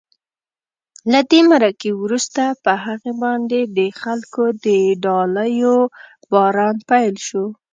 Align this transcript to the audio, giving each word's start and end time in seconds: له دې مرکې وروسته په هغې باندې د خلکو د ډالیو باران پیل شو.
له 1.11 1.19
دې 1.31 1.41
مرکې 1.51 1.89
وروسته 2.03 2.43
په 2.63 2.71
هغې 2.85 3.11
باندې 3.23 3.59
د 3.77 3.79
خلکو 4.01 4.43
د 4.65 4.67
ډالیو 5.05 5.75
باران 6.31 6.75
پیل 6.89 7.15
شو. 7.27 7.45